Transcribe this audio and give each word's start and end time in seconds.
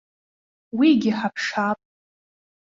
Уигьы 0.77 1.11
ҳаԥшаап! 1.17 1.79